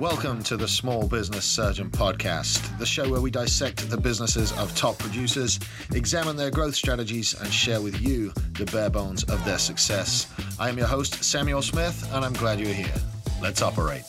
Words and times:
Welcome 0.00 0.42
to 0.44 0.56
the 0.56 0.66
Small 0.66 1.06
Business 1.06 1.44
Surgeon 1.44 1.88
Podcast, 1.88 2.76
the 2.78 2.86
show 2.86 3.08
where 3.08 3.20
we 3.20 3.30
dissect 3.30 3.88
the 3.88 3.96
businesses 3.96 4.50
of 4.58 4.74
top 4.74 4.98
producers, 4.98 5.60
examine 5.92 6.34
their 6.36 6.50
growth 6.50 6.74
strategies, 6.74 7.32
and 7.40 7.52
share 7.52 7.80
with 7.80 8.00
you 8.00 8.32
the 8.58 8.64
bare 8.72 8.90
bones 8.90 9.22
of 9.24 9.44
their 9.44 9.56
success. 9.56 10.26
I 10.58 10.68
am 10.68 10.76
your 10.78 10.88
host, 10.88 11.22
Samuel 11.22 11.62
Smith, 11.62 12.10
and 12.12 12.24
I'm 12.24 12.32
glad 12.32 12.58
you're 12.58 12.74
here. 12.74 12.92
Let's 13.40 13.62
operate. 13.62 14.02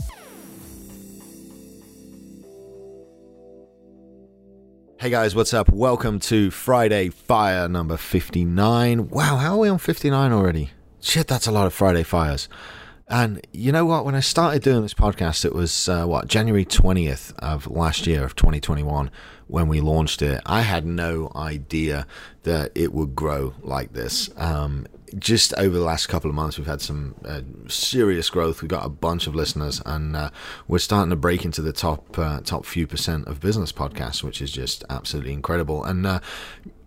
Hey 5.00 5.12
guys, 5.12 5.36
what's 5.36 5.54
up? 5.54 5.70
Welcome 5.70 6.20
to 6.22 6.50
Friday 6.50 7.10
Fire 7.10 7.70
number 7.70 7.96
59. 7.96 9.10
Wow, 9.10 9.36
how 9.36 9.54
are 9.54 9.60
we 9.60 9.70
on 9.70 9.78
59 9.78 10.32
already? 10.32 10.72
Shit, 11.00 11.28
that's 11.28 11.46
a 11.46 11.52
lot 11.52 11.68
of 11.68 11.74
Friday 11.76 12.02
Fires. 12.02 12.50
And 13.08 13.46
you 13.54 13.72
know 13.72 13.86
what? 13.86 14.04
When 14.04 14.16
I 14.16 14.20
started 14.20 14.64
doing 14.64 14.82
this 14.82 14.96
podcast, 14.96 15.46
it 15.46 15.54
was 15.54 15.88
uh, 15.88 16.06
what 16.06 16.28
January 16.28 16.66
twentieth 16.66 17.34
of 17.38 17.68
last 17.68 18.08
year 18.08 18.24
of 18.24 18.36
2021 18.36 19.12
when 19.48 19.68
we 19.68 19.80
launched 19.80 20.24
it. 20.24 20.42
I 20.46 20.62
had 20.62 20.86
no 20.86 21.32
idea 21.36 22.08
that 22.44 22.72
it 22.74 22.94
would 22.94 23.16
grow 23.16 23.54
like 23.62 23.94
this. 23.94 24.32
Um, 24.38 24.88
just 25.20 25.54
over 25.54 25.78
the 25.78 25.84
last 25.84 26.08
couple 26.08 26.32
of 26.32 26.36
months, 26.36 26.58
we've 26.58 26.66
had 26.66 26.82
some 26.82 27.14
uh, 27.24 27.42
serious 27.68 28.30
growth. 28.32 28.64
We've 28.64 28.70
got 28.70 28.86
a 28.86 28.90
bunch 28.90 29.28
of 29.28 29.36
listeners, 29.36 29.84
and 29.86 30.16
uh, 30.16 30.32
we're 30.68 30.80
starting 30.80 31.12
to 31.12 31.16
break 31.16 31.46
into 31.46 31.62
the 31.62 31.74
top 31.74 32.18
uh, 32.18 32.42
top 32.42 32.66
few 32.66 32.88
percent 32.88 33.28
of 33.28 33.40
business 33.40 33.72
podcasts, 33.72 34.24
which 34.24 34.42
is 34.42 34.52
just 34.52 34.84
absolutely 34.90 35.34
incredible. 35.34 35.84
And 35.84 36.08
uh, 36.08 36.20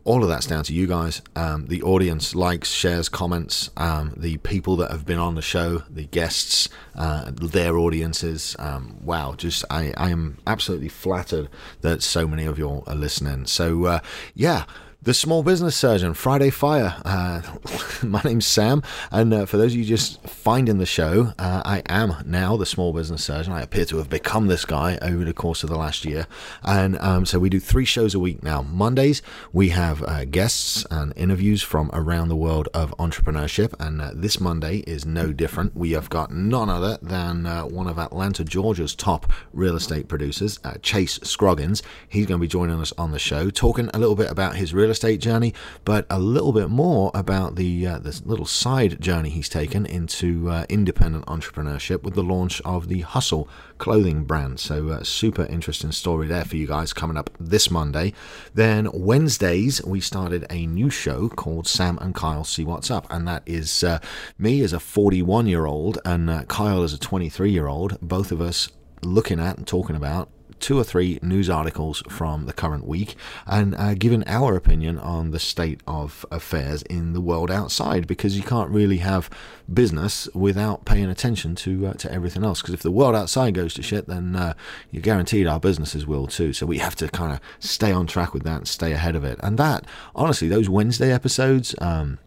all 0.08 0.22
of 0.22 0.30
that's 0.30 0.46
down 0.46 0.64
to 0.64 0.72
you 0.72 0.86
guys. 0.86 1.20
Um, 1.36 1.66
the 1.66 1.82
audience 1.82 2.34
likes, 2.34 2.70
shares, 2.70 3.10
comments. 3.10 3.68
Um, 3.76 4.14
the 4.16 4.38
people 4.38 4.76
that 4.76 4.90
have 4.90 5.04
been 5.04 5.18
on 5.18 5.34
the 5.34 5.42
show, 5.42 5.82
the 5.90 6.06
guests, 6.06 6.70
uh, 6.94 7.30
their 7.30 7.76
audiences. 7.76 8.56
Um, 8.58 8.96
wow, 9.02 9.34
just 9.36 9.66
I, 9.68 9.92
I 9.98 10.08
am 10.08 10.38
absolutely 10.46 10.88
flattered 10.88 11.50
that 11.82 12.02
so 12.02 12.26
many 12.26 12.46
of 12.46 12.58
you 12.58 12.82
are 12.86 12.94
listening. 12.94 13.46
So 13.46 13.84
uh, 13.84 14.00
yeah. 14.34 14.64
The 15.00 15.14
Small 15.14 15.44
Business 15.44 15.76
Surgeon, 15.76 16.12
Friday 16.12 16.50
Fire. 16.50 17.00
Uh, 17.04 17.40
my 18.02 18.20
name's 18.24 18.48
Sam, 18.48 18.82
and 19.12 19.32
uh, 19.32 19.46
for 19.46 19.56
those 19.56 19.72
of 19.72 19.78
you 19.78 19.84
just 19.84 20.20
finding 20.22 20.78
the 20.78 20.86
show, 20.86 21.34
uh, 21.38 21.62
I 21.64 21.82
am 21.88 22.16
now 22.26 22.56
the 22.56 22.66
Small 22.66 22.92
Business 22.92 23.22
Surgeon. 23.22 23.52
I 23.52 23.62
appear 23.62 23.84
to 23.86 23.98
have 23.98 24.10
become 24.10 24.48
this 24.48 24.64
guy 24.64 24.98
over 25.00 25.24
the 25.24 25.32
course 25.32 25.62
of 25.62 25.70
the 25.70 25.78
last 25.78 26.04
year. 26.04 26.26
And 26.64 26.98
um, 26.98 27.26
so 27.26 27.38
we 27.38 27.48
do 27.48 27.60
three 27.60 27.84
shows 27.84 28.12
a 28.12 28.18
week 28.18 28.42
now. 28.42 28.62
Mondays, 28.62 29.22
we 29.52 29.68
have 29.68 30.02
uh, 30.02 30.24
guests 30.24 30.84
and 30.90 31.12
interviews 31.14 31.62
from 31.62 31.90
around 31.92 32.26
the 32.26 32.36
world 32.36 32.68
of 32.74 32.90
entrepreneurship, 32.98 33.74
and 33.78 34.02
uh, 34.02 34.10
this 34.12 34.40
Monday 34.40 34.78
is 34.78 35.06
no 35.06 35.32
different. 35.32 35.76
We 35.76 35.92
have 35.92 36.10
got 36.10 36.32
none 36.32 36.68
other 36.68 36.98
than 37.00 37.46
uh, 37.46 37.62
one 37.62 37.86
of 37.86 38.00
Atlanta, 38.00 38.42
Georgia's 38.42 38.96
top 38.96 39.30
real 39.52 39.76
estate 39.76 40.08
producers, 40.08 40.58
Chase 40.82 41.20
Scroggins. 41.22 41.84
He's 42.08 42.26
going 42.26 42.40
to 42.40 42.42
be 42.44 42.48
joining 42.48 42.80
us 42.80 42.92
on 42.98 43.12
the 43.12 43.20
show, 43.20 43.48
talking 43.48 43.90
a 43.94 43.98
little 43.98 44.16
bit 44.16 44.28
about 44.28 44.56
his 44.56 44.74
real 44.74 44.87
estate 44.90 45.20
journey, 45.20 45.54
but 45.84 46.06
a 46.10 46.18
little 46.18 46.52
bit 46.52 46.68
more 46.68 47.10
about 47.14 47.56
the 47.56 47.86
uh, 47.86 47.98
this 47.98 48.24
little 48.24 48.46
side 48.46 49.00
journey 49.00 49.30
he's 49.30 49.48
taken 49.48 49.86
into 49.86 50.50
uh, 50.50 50.64
independent 50.68 51.26
entrepreneurship 51.26 52.02
with 52.02 52.14
the 52.14 52.22
launch 52.22 52.60
of 52.62 52.88
the 52.88 53.00
Hustle 53.00 53.48
clothing 53.78 54.24
brand. 54.24 54.60
So, 54.60 54.88
uh, 54.88 55.02
super 55.02 55.46
interesting 55.46 55.92
story 55.92 56.26
there 56.26 56.44
for 56.44 56.56
you 56.56 56.66
guys 56.66 56.92
coming 56.92 57.16
up 57.16 57.30
this 57.38 57.70
Monday. 57.70 58.12
Then 58.54 58.88
Wednesdays 58.92 59.82
we 59.84 60.00
started 60.00 60.46
a 60.50 60.66
new 60.66 60.90
show 60.90 61.28
called 61.28 61.66
Sam 61.66 61.98
and 62.00 62.14
Kyle 62.14 62.44
See 62.44 62.64
What's 62.64 62.90
Up, 62.90 63.06
and 63.10 63.26
that 63.28 63.42
is 63.46 63.84
uh, 63.84 63.98
me 64.38 64.62
as 64.62 64.72
a 64.72 64.80
41 64.80 65.46
year 65.46 65.66
old 65.66 65.98
and 66.04 66.30
uh, 66.30 66.44
Kyle 66.44 66.82
as 66.82 66.92
a 66.92 66.98
23 66.98 67.50
year 67.50 67.66
old, 67.66 67.98
both 68.00 68.32
of 68.32 68.40
us 68.40 68.68
looking 69.02 69.40
at 69.40 69.56
and 69.56 69.66
talking 69.66 69.96
about 69.96 70.28
two 70.60 70.78
or 70.78 70.84
three 70.84 71.18
news 71.22 71.48
articles 71.48 72.02
from 72.08 72.46
the 72.46 72.52
current 72.52 72.86
week 72.86 73.14
and 73.46 73.74
uh, 73.74 73.94
giving 73.94 74.26
our 74.26 74.56
opinion 74.56 74.98
on 74.98 75.30
the 75.30 75.38
state 75.38 75.80
of 75.86 76.24
affairs 76.30 76.82
in 76.82 77.12
the 77.12 77.20
world 77.20 77.50
outside 77.50 78.06
because 78.06 78.36
you 78.36 78.42
can't 78.42 78.70
really 78.70 78.98
have 78.98 79.30
business 79.72 80.28
without 80.34 80.84
paying 80.84 81.10
attention 81.10 81.54
to 81.54 81.88
uh, 81.88 81.92
to 81.94 82.10
everything 82.12 82.44
else. 82.44 82.60
Because 82.60 82.74
if 82.74 82.82
the 82.82 82.90
world 82.90 83.14
outside 83.14 83.54
goes 83.54 83.74
to 83.74 83.82
shit 83.82 84.06
then 84.06 84.36
uh, 84.36 84.54
you're 84.90 85.02
guaranteed 85.02 85.46
our 85.46 85.60
businesses 85.60 86.06
will 86.06 86.26
too. 86.26 86.52
So 86.52 86.66
we 86.66 86.78
have 86.78 86.96
to 86.96 87.08
kind 87.08 87.32
of 87.32 87.40
stay 87.58 87.92
on 87.92 88.06
track 88.06 88.34
with 88.34 88.44
that 88.44 88.56
and 88.58 88.68
stay 88.68 88.92
ahead 88.92 89.16
of 89.16 89.24
it. 89.24 89.38
And 89.42 89.58
that 89.58 89.86
honestly 90.14 90.48
those 90.48 90.68
Wednesday 90.68 91.12
episodes 91.12 91.74
um, 91.80 92.18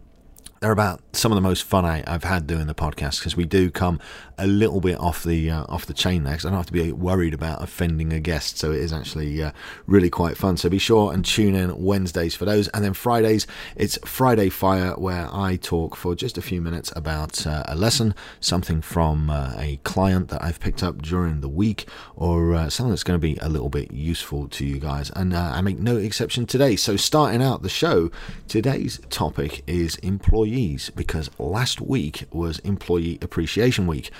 they're 0.61 0.71
about 0.71 1.01
some 1.13 1.31
of 1.31 1.35
the 1.35 1.41
most 1.41 1.63
fun 1.63 1.85
I, 1.85 2.03
have 2.05 2.23
had 2.23 2.45
doing 2.45 2.67
the 2.67 2.75
podcast 2.75 3.17
because 3.17 3.35
we 3.35 3.45
do 3.45 3.71
come 3.71 3.99
a 4.37 4.45
little 4.45 4.79
bit 4.79 4.99
off 4.99 5.23
the 5.23 5.49
uh, 5.49 5.65
off 5.67 5.87
the 5.87 5.93
chain 5.93 6.23
there 6.23 6.33
because 6.33 6.45
I 6.45 6.49
don't 6.49 6.57
have 6.57 6.67
to 6.67 6.73
be 6.73 6.91
worried 6.91 7.33
about 7.33 7.63
offending 7.63 8.13
a 8.13 8.19
guest. 8.19 8.59
So 8.59 8.71
it 8.71 8.79
is 8.79 8.93
actually 8.93 9.41
uh, 9.41 9.51
really 9.87 10.11
quite 10.11 10.37
fun. 10.37 10.57
So 10.57 10.69
be 10.69 10.77
sure 10.77 11.13
and 11.13 11.25
tune 11.25 11.55
in 11.55 11.83
Wednesdays 11.83 12.35
for 12.35 12.45
those, 12.45 12.67
and 12.69 12.83
then 12.83 12.93
Fridays 12.93 13.47
it's 13.75 13.97
Friday 14.05 14.49
Fire 14.49 14.91
where 14.91 15.27
I 15.33 15.55
talk 15.55 15.95
for 15.95 16.13
just 16.13 16.37
a 16.37 16.43
few 16.43 16.61
minutes 16.61 16.93
about 16.95 17.47
uh, 17.47 17.63
a 17.67 17.75
lesson, 17.75 18.13
something 18.39 18.81
from 18.81 19.31
uh, 19.31 19.53
a 19.57 19.79
client 19.83 20.29
that 20.29 20.43
I've 20.43 20.59
picked 20.59 20.83
up 20.83 21.01
during 21.01 21.41
the 21.41 21.49
week, 21.49 21.87
or 22.15 22.53
uh, 22.53 22.69
something 22.69 22.91
that's 22.91 23.03
going 23.03 23.19
to 23.19 23.21
be 23.21 23.35
a 23.41 23.49
little 23.49 23.69
bit 23.69 23.91
useful 23.91 24.47
to 24.49 24.65
you 24.65 24.77
guys. 24.77 25.09
And 25.15 25.33
uh, 25.33 25.39
I 25.55 25.61
make 25.61 25.79
no 25.79 25.97
exception 25.97 26.45
today. 26.45 26.75
So 26.75 26.97
starting 26.97 27.41
out 27.41 27.63
the 27.63 27.69
show, 27.69 28.11
today's 28.47 28.99
topic 29.09 29.63
is 29.65 29.95
employee 29.97 30.50
employees 30.51 30.89
because 30.89 31.29
last 31.39 31.79
week 31.79 32.25
was 32.31 32.59
Employee 32.59 33.17
Appreciation 33.21 33.87
Week. 33.87 34.11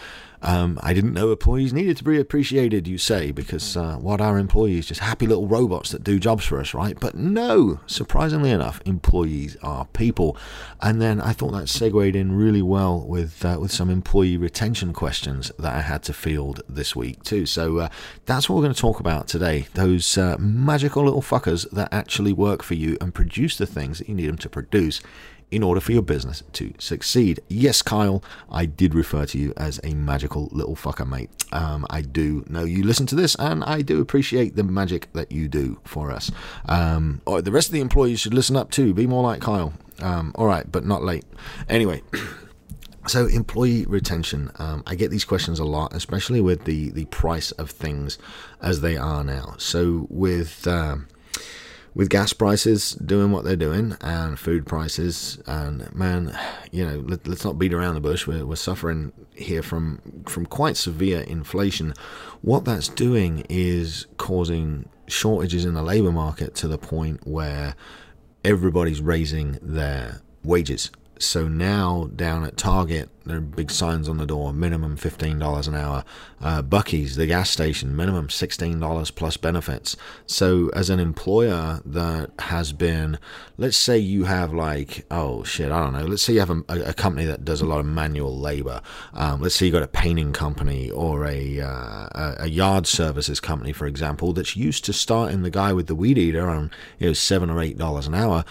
Um, 0.44 0.80
I 0.82 0.94
didn't 0.94 1.14
know 1.14 1.30
employees 1.30 1.72
needed 1.72 1.98
to 1.98 2.04
be 2.04 2.20
appreciated, 2.20 2.88
you 2.88 2.98
say, 2.98 3.32
because 3.32 3.78
uh, 3.78 3.98
what 3.98 4.20
are 4.20 4.40
employees? 4.40 4.88
Just 4.88 5.02
happy 5.02 5.28
little 5.28 5.48
robots 5.48 5.92
that 5.92 6.04
do 6.04 6.20
jobs 6.20 6.46
for 6.46 6.60
us, 6.60 6.74
right? 6.74 7.00
But 7.00 7.14
no, 7.14 7.80
surprisingly 7.86 8.50
enough, 8.50 8.82
employees 8.84 9.56
are 9.62 9.86
people. 9.94 10.36
And 10.82 11.00
then 11.00 11.22
I 11.22 11.34
thought 11.34 11.52
that 11.52 11.70
segued 11.70 12.16
in 12.16 12.32
really 12.32 12.64
well 12.64 13.02
with 13.02 13.46
uh, 13.46 13.58
with 13.62 13.72
some 13.72 13.92
employee 13.92 14.38
retention 14.38 14.94
questions 14.94 15.52
that 15.60 15.76
I 15.76 15.82
had 15.82 16.02
to 16.04 16.14
field 16.14 16.62
this 16.68 16.96
week 16.96 17.22
too. 17.22 17.46
So 17.46 17.78
uh, 17.78 17.90
that's 18.26 18.50
what 18.50 18.56
we're 18.56 18.64
going 18.64 18.74
to 18.74 18.82
talk 18.82 19.00
about 19.00 19.28
today. 19.28 19.68
Those 19.76 20.18
uh, 20.18 20.38
magical 20.40 21.04
little 21.04 21.22
fuckers 21.22 21.70
that 21.70 21.94
actually 21.94 22.34
work 22.34 22.64
for 22.64 22.74
you 22.74 22.98
and 23.00 23.14
produce 23.14 23.58
the 23.58 23.68
things 23.68 24.00
that 24.00 24.10
you 24.10 24.16
need 24.16 24.30
them 24.30 24.40
to 24.40 24.50
produce 24.50 25.02
in 25.52 25.64
order 25.64 25.82
for 25.82 25.92
your 25.92 26.02
business 26.02 26.42
to 26.54 26.74
succeed. 26.80 27.42
Yes, 27.50 27.82
Kyle, 27.82 28.24
I 28.50 28.66
did 28.66 28.96
refer 28.96 29.26
to 29.28 29.38
you 29.38 29.54
as 29.58 29.80
a 29.84 29.94
magical 29.94 30.48
little 30.52 30.76
fucker, 30.76 31.08
mate. 31.08 31.30
Um, 31.52 31.86
I 31.90 32.02
do 32.02 32.46
know 32.48 32.64
you 32.64 32.84
listen 32.84 33.06
to 33.08 33.16
this, 33.16 33.36
and 33.36 33.64
I 33.66 33.82
do 33.82 34.02
appreciate 34.02 34.56
the 34.56 34.64
magic 34.64 35.12
that 35.14 35.32
you 35.32 35.50
do 35.50 35.80
for 35.84 36.12
us. 36.12 36.32
Um, 36.68 37.22
the 37.26 37.52
rest 37.52 37.68
of 37.68 37.74
the 37.74 37.82
employees 37.82 38.22
should 38.22 38.34
listen 38.34 38.56
up 38.56 38.72
too. 38.72 38.94
Be 38.94 39.06
more 39.06 39.24
like 39.24 39.42
Kyle. 39.42 39.74
Um, 40.00 40.32
all 40.36 40.48
right, 40.48 40.70
but 40.72 40.86
not 40.86 41.04
late. 41.04 41.26
Anyway. 41.70 42.02
So 43.08 43.26
employee 43.26 43.86
retention, 43.88 44.52
um, 44.60 44.84
I 44.86 44.94
get 44.94 45.10
these 45.10 45.26
questions 45.26 45.58
a 45.58 45.64
lot, 45.64 45.92
especially 45.96 46.40
with 46.40 46.66
the 46.66 46.92
the 46.92 47.06
price 47.06 47.52
of 47.54 47.72
things 47.72 48.20
as 48.62 48.82
they 48.82 48.96
are 48.96 49.24
now. 49.24 49.56
So 49.58 50.06
with 50.12 50.68
um, 50.68 51.08
with 51.94 52.10
gas 52.10 52.34
prices 52.34 52.92
doing 52.94 53.32
what 53.32 53.44
they're 53.44 53.56
doing 53.56 53.98
and 54.02 54.40
food 54.40 54.66
prices 54.66 55.42
and 55.46 55.94
man 55.94 56.38
you 56.72 56.86
know 56.86 57.04
let, 57.06 57.28
us 57.28 57.44
not 57.44 57.60
beat 57.60 57.74
around 57.74 57.96
the 57.96 58.02
bush. 58.02 58.26
We're, 58.28 58.46
we're 58.46 58.56
suffering 58.56 59.12
here 59.36 59.62
from 59.62 60.02
from 60.26 60.46
quite 60.46 60.78
severe 60.78 61.22
inflation. 61.22 61.94
What 62.42 62.66
that's 62.66 62.88
doing 62.88 63.46
is 63.50 64.08
causing 64.18 64.90
shortages 65.08 65.66
in 65.66 65.74
the 65.74 65.84
labor 65.84 66.12
market 66.12 66.56
to 66.56 66.68
the 66.68 66.78
point 66.78 67.28
where 67.28 67.76
everybody's 68.44 69.02
raising 69.02 69.60
their 69.62 70.22
wages 70.44 70.90
so 71.24 71.48
now 71.48 72.10
down 72.16 72.44
at 72.44 72.58
Target, 72.58 73.10
there 73.26 73.38
are 73.38 73.42
big 73.42 73.70
signs 73.70 74.10
on 74.10 74.18
the 74.18 74.26
door, 74.26 74.52
minimum 74.52 74.98
$15 74.98 75.68
an 75.68 75.76
hour. 75.76 76.04
Uh, 76.42 76.62
Buc-ee's, 76.64 77.16
the 77.16 77.28
gas 77.28 77.50
station, 77.50 77.96
minimum 77.96 78.28
$16 78.28 79.16
plus 79.16 79.38
benefits. 79.38 79.96
So 80.26 80.70
as 80.74 80.90
an 80.90 81.00
employer 81.00 81.82
that 81.86 82.32
has 82.40 82.74
been, 82.74 83.20
let's 83.58 83.78
say 83.78 83.98
you 84.00 84.24
have 84.24 84.54
like, 84.54 85.06
oh 85.12 85.44
shit, 85.44 85.72
I 85.72 85.84
don't 85.84 85.94
know, 85.94 86.06
let's 86.06 86.24
say 86.24 86.34
you 86.34 86.40
have 86.40 86.50
a, 86.50 86.64
a 86.68 86.94
company 86.94 87.26
that 87.26 87.46
does 87.46 87.62
a 87.62 87.66
lot 87.66 87.80
of 87.80 87.86
manual 87.86 88.38
labor. 88.38 88.82
Um, 89.14 89.42
let's 89.42 89.56
say 89.56 89.68
you 89.68 89.72
got 89.72 89.84
a 89.84 89.88
painting 89.88 90.34
company 90.34 90.90
or 90.90 91.26
a, 91.26 91.62
uh, 91.62 92.36
a 92.40 92.48
yard 92.48 92.88
services 92.88 93.40
company, 93.40 93.72
for 93.72 93.86
example, 93.86 94.34
that's 94.34 94.56
used 94.56 94.84
to 94.86 94.94
starting 94.94 95.44
the 95.44 95.52
guy 95.52 95.74
with 95.74 95.88
the 95.88 95.96
weed 95.96 96.18
eater 96.18 96.50
on, 96.50 96.72
you 96.98 97.08
know, 97.08 97.14
seven 97.14 97.50
or 97.50 97.62
eight 97.62 97.78
dollars 97.78 98.08
an 98.08 98.16
hour 98.16 98.44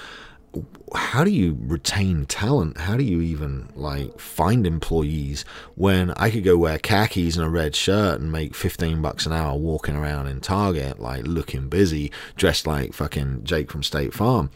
how 0.94 1.22
do 1.24 1.30
you 1.30 1.56
retain 1.60 2.26
talent? 2.26 2.78
How 2.78 2.96
do 2.96 3.04
you 3.04 3.20
even 3.20 3.68
like 3.74 4.18
find 4.18 4.66
employees 4.66 5.44
when 5.76 6.10
I 6.12 6.30
could 6.30 6.44
go 6.44 6.56
wear 6.56 6.78
khakis 6.78 7.36
and 7.36 7.44
a 7.44 7.48
red 7.48 7.76
shirt 7.76 8.20
and 8.20 8.32
make 8.32 8.54
15 8.54 9.00
bucks 9.00 9.26
an 9.26 9.32
hour 9.32 9.56
walking 9.56 9.94
around 9.94 10.26
in 10.26 10.40
Target, 10.40 10.98
like 10.98 11.26
looking 11.26 11.68
busy, 11.68 12.10
dressed 12.36 12.66
like 12.66 12.92
fucking 12.92 13.44
Jake 13.44 13.70
from 13.70 13.82
State 13.82 14.12
Farm? 14.12 14.50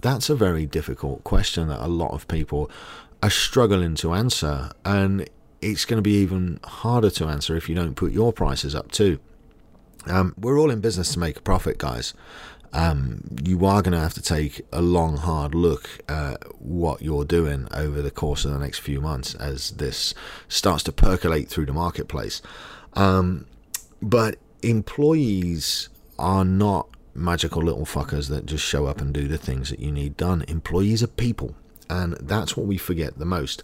That's 0.00 0.28
a 0.28 0.36
very 0.36 0.66
difficult 0.66 1.24
question 1.24 1.68
that 1.68 1.84
a 1.84 1.88
lot 1.88 2.12
of 2.12 2.28
people 2.28 2.70
are 3.22 3.30
struggling 3.30 3.94
to 3.96 4.12
answer. 4.12 4.70
And 4.84 5.28
it's 5.60 5.84
going 5.84 5.98
to 5.98 6.02
be 6.02 6.16
even 6.16 6.60
harder 6.62 7.10
to 7.10 7.26
answer 7.26 7.56
if 7.56 7.68
you 7.68 7.74
don't 7.74 7.94
put 7.94 8.12
your 8.12 8.32
prices 8.32 8.74
up 8.74 8.92
too. 8.92 9.18
Um, 10.06 10.34
we're 10.38 10.58
all 10.58 10.70
in 10.70 10.80
business 10.80 11.12
to 11.12 11.18
make 11.18 11.38
a 11.38 11.42
profit, 11.42 11.78
guys. 11.78 12.14
Um, 12.72 13.22
you 13.42 13.64
are 13.64 13.82
going 13.82 13.92
to 13.92 14.00
have 14.00 14.14
to 14.14 14.22
take 14.22 14.60
a 14.72 14.82
long, 14.82 15.16
hard 15.16 15.54
look 15.54 15.88
at 16.08 16.42
what 16.60 17.02
you're 17.02 17.24
doing 17.24 17.66
over 17.72 18.02
the 18.02 18.10
course 18.10 18.44
of 18.44 18.52
the 18.52 18.58
next 18.58 18.80
few 18.80 19.00
months 19.00 19.34
as 19.34 19.70
this 19.72 20.14
starts 20.48 20.82
to 20.84 20.92
percolate 20.92 21.48
through 21.48 21.66
the 21.66 21.72
marketplace. 21.72 22.42
Um, 22.94 23.46
but 24.02 24.36
employees 24.62 25.88
are 26.18 26.44
not 26.44 26.88
magical 27.14 27.62
little 27.62 27.84
fuckers 27.84 28.28
that 28.28 28.46
just 28.46 28.64
show 28.64 28.86
up 28.86 29.00
and 29.00 29.12
do 29.12 29.28
the 29.28 29.38
things 29.38 29.70
that 29.70 29.80
you 29.80 29.90
need 29.90 30.16
done. 30.16 30.44
Employees 30.46 31.02
are 31.02 31.08
people, 31.08 31.54
and 31.88 32.14
that's 32.20 32.56
what 32.56 32.66
we 32.66 32.76
forget 32.76 33.18
the 33.18 33.24
most 33.24 33.62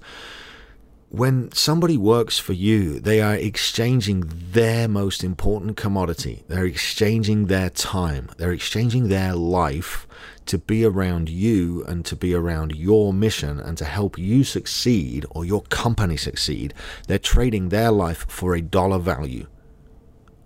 when 1.14 1.52
somebody 1.52 1.96
works 1.96 2.40
for 2.40 2.54
you, 2.54 2.98
they 2.98 3.20
are 3.20 3.36
exchanging 3.36 4.24
their 4.26 4.88
most 4.88 5.22
important 5.22 5.76
commodity. 5.76 6.42
They're 6.48 6.64
exchanging 6.64 7.46
their 7.46 7.70
time. 7.70 8.30
They're 8.36 8.52
exchanging 8.52 9.06
their 9.08 9.32
life 9.32 10.08
to 10.46 10.58
be 10.58 10.84
around 10.84 11.28
you 11.28 11.84
and 11.84 12.04
to 12.06 12.16
be 12.16 12.34
around 12.34 12.74
your 12.74 13.12
mission 13.12 13.60
and 13.60 13.78
to 13.78 13.84
help 13.84 14.18
you 14.18 14.42
succeed 14.42 15.24
or 15.30 15.44
your 15.44 15.62
company 15.62 16.16
succeed. 16.16 16.74
They're 17.06 17.20
trading 17.20 17.68
their 17.68 17.92
life 17.92 18.26
for 18.28 18.56
a 18.56 18.60
dollar 18.60 18.98
value. 18.98 19.46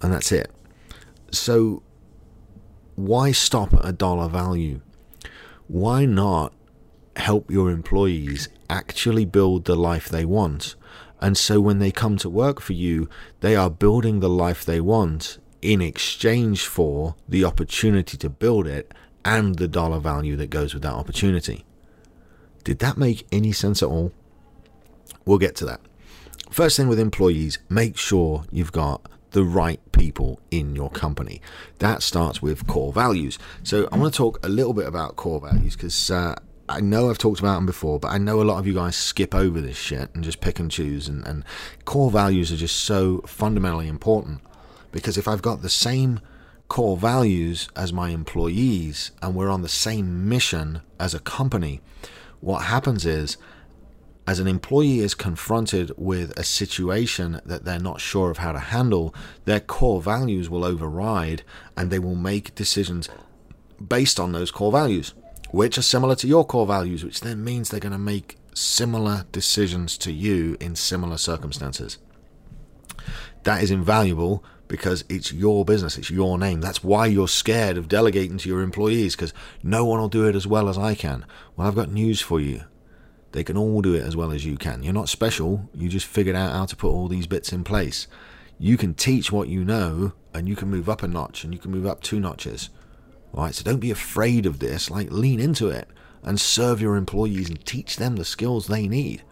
And 0.03 0.13
that's 0.13 0.33
it. 0.33 0.51
So, 1.31 1.83
why 2.95 3.33
stop 3.33 3.73
at 3.73 3.87
a 3.87 3.93
dollar 3.93 4.29
value? 4.29 4.83
Why 5.67 6.05
not 6.05 6.53
help 7.19 7.51
your 7.51 7.71
employees 7.71 8.49
actually 8.71 9.25
build 9.25 9.65
the 9.65 9.77
life 9.77 10.09
they 10.09 10.25
want. 10.25 10.75
And 11.21 11.37
so 11.37 11.61
when 11.61 11.79
they 11.79 11.91
come 11.91 12.17
to 12.19 12.31
work 12.31 12.61
for 12.61 12.73
you, 12.73 13.09
they 13.41 13.57
are 13.57 13.71
building 13.71 14.21
the 14.21 14.29
life 14.29 14.65
they 14.65 14.81
want 14.81 15.39
in 15.61 15.81
exchange 15.81 16.67
for 16.67 17.17
the 17.29 17.45
opportunity 17.45 18.17
to 18.17 18.31
build 18.31 18.67
it 18.67 18.93
and 19.25 19.57
the 19.57 19.69
dollar 19.69 19.99
value 19.99 20.37
that 20.37 20.51
goes 20.51 20.73
with 20.73 20.83
that 20.85 20.93
opportunity. 20.93 21.65
Did 22.63 22.79
that 22.79 22.97
make 22.97 23.27
any 23.33 23.53
sense 23.53 23.83
at 23.83 23.89
all? 23.89 24.13
We'll 25.25 25.39
get 25.39 25.57
to 25.57 25.65
that. 25.67 25.81
First 26.51 26.77
thing 26.77 26.89
with 26.89 27.01
employees, 27.01 27.59
make 27.69 27.97
sure 27.99 28.45
you've 28.51 28.73
got 28.73 29.07
the 29.33 29.45
right 29.45 29.81
people 29.93 30.41
in 30.51 30.75
your 30.75 30.89
company. 30.91 31.43
That 31.81 32.03
starts 32.03 32.41
with 32.41 32.67
core 32.67 32.93
values. 32.93 33.39
So 33.63 33.89
I 33.93 33.99
want 33.99 34.15
to 34.15 34.17
talk 34.17 34.45
a 34.45 34.49
little 34.49 34.73
bit 34.73 34.87
about 34.87 35.17
core 35.17 35.41
values 35.41 35.77
because 35.77 36.11
uh, 36.11 36.37
I 36.69 36.81
know 36.81 37.09
I've 37.09 37.19
talked 37.19 37.41
about 37.41 37.55
them 37.55 37.67
before, 37.67 37.99
but 37.99 38.09
I 38.09 38.19
know 38.19 38.43
a 38.43 38.45
lot 38.45 38.59
of 38.59 38.67
you 38.67 38.75
guys 38.75 38.95
skip 38.95 39.35
over 39.35 39.61
this 39.61 39.77
shit 39.77 40.15
and 40.15 40.23
just 40.23 40.41
pick 40.41 40.59
and 40.59 40.71
choose. 40.71 41.09
And, 41.09 41.27
and 41.27 41.45
core 41.87 42.11
values 42.11 42.53
are 42.53 42.57
just 42.57 42.77
so 42.77 43.23
fundamentally 43.27 43.89
important 43.89 44.41
because 44.93 45.17
if 45.17 45.27
I've 45.27 45.43
got 45.43 45.63
the 45.63 45.71
same 45.71 46.21
core 46.69 46.99
values 46.99 47.69
as 47.75 47.93
my 47.93 48.11
employees 48.11 49.13
and 49.23 49.35
we're 49.35 49.49
on 49.49 49.63
the 49.63 49.69
same 49.69 50.29
mission 50.29 50.83
as 51.01 51.15
a 51.15 51.21
company, 51.21 51.81
what 52.41 52.65
happens 52.65 53.07
is 53.07 53.39
as 54.27 54.39
an 54.39 54.47
employee 54.47 54.99
is 54.99 55.15
confronted 55.15 55.91
with 55.97 56.39
a 56.39 56.45
situation 56.45 57.41
that 57.47 57.65
they're 57.65 57.79
not 57.79 57.99
sure 57.99 58.31
of 58.31 58.39
how 58.39 58.53
to 58.53 58.59
handle, 58.59 59.15
their 59.47 59.61
core 59.61 60.03
values 60.03 60.51
will 60.51 60.65
override 60.65 61.43
and 61.79 61.91
they 61.91 61.99
will 61.99 62.15
make 62.15 62.55
decisions 62.55 63.09
based 63.87 64.21
on 64.21 64.33
those 64.33 64.51
core 64.51 64.73
values 64.73 65.15
which 65.51 65.79
are 65.79 65.83
similar 65.83 66.15
to 66.17 66.27
your 66.27 66.45
core 66.45 66.67
values, 66.67 67.05
which 67.05 67.21
then 67.21 67.43
means 67.43 67.69
they're 67.71 67.81
going 67.81 67.93
to 67.93 67.99
make 67.99 68.37
similar 68.55 69.25
decisions 69.33 69.97
to 69.99 70.13
you 70.13 70.57
in 70.61 70.75
similar 70.75 71.17
circumstances. 71.17 71.99
That 73.45 73.63
is 73.63 73.71
invaluable 73.71 74.45
because 74.67 75.05
it's 75.09 75.33
your 75.33 75.65
business, 75.65 75.97
it's 75.97 76.11
your 76.11 76.39
name. 76.39 76.61
That's 76.61 76.85
why 76.85 77.07
you're 77.07 77.29
scared 77.29 77.79
of 77.79 77.89
delegating 77.89 78.37
to 78.39 78.49
your 78.49 78.61
employees 78.61 79.17
because 79.17 79.33
no 79.63 79.85
one 79.85 80.01
will 80.01 80.09
do 80.09 80.27
it 80.27 80.37
as 80.37 80.47
well 80.47 80.69
as 80.69 80.77
I 80.77 80.95
can. 80.95 81.25
Well, 81.57 81.67
I've 81.67 81.75
got 81.75 81.91
news 81.91 82.21
for 82.21 82.41
you. 82.41 82.63
They 83.33 83.45
can 83.45 83.57
all 83.57 83.83
do 83.83 83.95
it 83.95 84.03
as 84.03 84.17
well 84.17 84.31
as 84.31 84.45
you 84.45 84.57
can. 84.57 84.83
You're 84.83 84.93
not 84.93 85.09
special, 85.09 85.69
you 85.75 85.89
just 85.89 86.07
figured 86.07 86.37
out 86.37 86.53
how 86.53 86.67
to 86.67 86.77
put 86.77 86.91
all 86.91 87.09
these 87.09 87.27
bits 87.27 87.53
in 87.53 87.65
place. 87.65 88.07
You 88.59 88.77
can 88.77 88.95
teach 88.95 89.31
what 89.33 89.49
you 89.49 89.65
know 89.65 90.13
and 90.35 90.49
you 90.49 90.57
can 90.57 90.69
move 90.69 90.89
up 90.89 91.03
a 91.03 91.09
notch 91.09 91.45
and 91.45 91.53
you 91.53 91.61
can 91.61 91.71
move 91.71 91.87
up 91.87 92.03
two 92.03 92.21
notches. 92.21 92.71
Right, 93.33 93.55
so 93.55 93.63
don't 93.63 93.79
be 93.79 93.91
afraid 93.91 94.47
of 94.47 94.59
this. 94.59 94.91
Like, 94.91 95.11
lean 95.11 95.41
into 95.41 95.69
it 95.69 95.89
and 96.23 96.41
serve 96.41 96.81
your 96.81 96.97
employees 96.97 97.49
and 97.49 97.65
teach 97.65 97.97
them 97.97 98.17
the 98.17 98.25
skills 98.25 98.67
they 98.67 98.89
need 98.89 99.23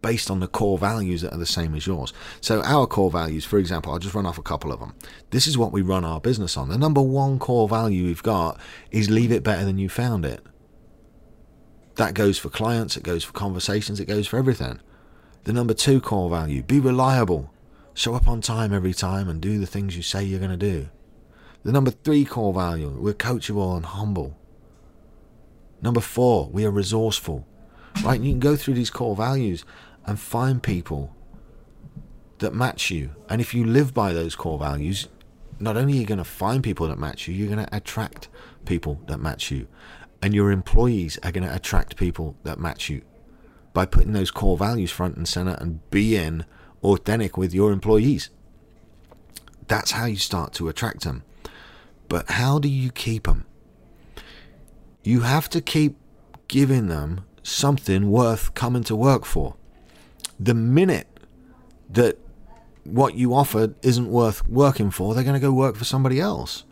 based 0.00 0.30
on 0.30 0.40
the 0.40 0.48
core 0.48 0.78
values 0.78 1.22
that 1.22 1.32
are 1.32 1.38
the 1.38 1.46
same 1.46 1.74
as 1.74 1.86
yours. 1.86 2.12
So, 2.40 2.62
our 2.62 2.86
core 2.86 3.10
values, 3.10 3.44
for 3.44 3.58
example, 3.58 3.92
I'll 3.92 3.98
just 3.98 4.14
run 4.14 4.26
off 4.26 4.38
a 4.38 4.42
couple 4.42 4.72
of 4.72 4.80
them. 4.80 4.94
This 5.30 5.46
is 5.46 5.56
what 5.56 5.72
we 5.72 5.80
run 5.80 6.04
our 6.04 6.20
business 6.20 6.56
on. 6.56 6.68
The 6.68 6.78
number 6.78 7.00
one 7.00 7.38
core 7.38 7.68
value 7.68 8.04
we've 8.04 8.22
got 8.22 8.60
is 8.90 9.08
leave 9.08 9.32
it 9.32 9.44
better 9.44 9.64
than 9.64 9.78
you 9.78 9.88
found 9.88 10.24
it. 10.24 10.44
That 11.96 12.14
goes 12.14 12.38
for 12.38 12.48
clients, 12.48 12.96
it 12.96 13.02
goes 13.02 13.22
for 13.22 13.32
conversations, 13.32 14.00
it 14.00 14.06
goes 14.06 14.26
for 14.26 14.38
everything. 14.38 14.80
The 15.44 15.52
number 15.52 15.74
two 15.74 16.00
core 16.00 16.30
value 16.30 16.62
be 16.62 16.80
reliable. 16.80 17.52
Show 17.94 18.14
up 18.14 18.26
on 18.26 18.40
time 18.40 18.72
every 18.72 18.94
time 18.94 19.28
and 19.28 19.40
do 19.40 19.58
the 19.58 19.66
things 19.66 19.96
you 19.96 20.02
say 20.02 20.24
you're 20.24 20.38
going 20.38 20.50
to 20.50 20.56
do. 20.56 20.88
The 21.64 21.72
number 21.72 21.90
three 21.90 22.24
core 22.24 22.52
value, 22.52 22.90
we're 22.90 23.14
coachable 23.14 23.76
and 23.76 23.86
humble. 23.86 24.36
Number 25.80 26.00
four, 26.00 26.48
we 26.48 26.64
are 26.64 26.70
resourceful. 26.70 27.46
Right? 28.04 28.20
You 28.20 28.32
can 28.32 28.40
go 28.40 28.56
through 28.56 28.74
these 28.74 28.90
core 28.90 29.14
values 29.14 29.64
and 30.06 30.18
find 30.18 30.62
people 30.62 31.14
that 32.38 32.54
match 32.54 32.90
you. 32.90 33.10
And 33.28 33.40
if 33.40 33.54
you 33.54 33.64
live 33.64 33.94
by 33.94 34.12
those 34.12 34.34
core 34.34 34.58
values, 34.58 35.08
not 35.60 35.76
only 35.76 35.94
are 35.94 36.00
you 36.00 36.06
going 36.06 36.18
to 36.18 36.24
find 36.24 36.62
people 36.62 36.88
that 36.88 36.98
match 36.98 37.28
you, 37.28 37.34
you're 37.34 37.54
going 37.54 37.64
to 37.64 37.76
attract 37.76 38.28
people 38.64 39.00
that 39.06 39.18
match 39.18 39.50
you. 39.50 39.68
And 40.20 40.34
your 40.34 40.50
employees 40.50 41.18
are 41.22 41.32
going 41.32 41.46
to 41.46 41.54
attract 41.54 41.96
people 41.96 42.36
that 42.42 42.58
match 42.58 42.88
you 42.88 43.02
by 43.72 43.86
putting 43.86 44.12
those 44.12 44.30
core 44.30 44.56
values 44.56 44.90
front 44.90 45.16
and 45.16 45.26
center 45.26 45.56
and 45.60 45.88
being 45.90 46.44
authentic 46.82 47.36
with 47.36 47.54
your 47.54 47.72
employees. 47.72 48.30
That's 49.68 49.92
how 49.92 50.06
you 50.06 50.16
start 50.16 50.52
to 50.54 50.68
attract 50.68 51.04
them. 51.04 51.22
But 52.12 52.32
how 52.32 52.58
do 52.58 52.68
you 52.68 52.90
keep 52.90 53.24
them? 53.24 53.46
You 55.02 55.22
have 55.22 55.48
to 55.48 55.62
keep 55.62 55.96
giving 56.46 56.88
them 56.88 57.22
something 57.42 58.10
worth 58.10 58.52
coming 58.52 58.84
to 58.84 58.94
work 58.94 59.24
for. 59.24 59.56
The 60.38 60.52
minute 60.52 61.08
that 61.88 62.18
what 62.84 63.14
you 63.14 63.32
offered 63.32 63.76
isn't 63.82 64.10
worth 64.10 64.46
working 64.46 64.90
for, 64.90 65.14
they're 65.14 65.24
going 65.24 65.40
to 65.40 65.46
go 65.48 65.54
work 65.54 65.74
for 65.74 65.84
somebody 65.84 66.20
else. 66.20 66.64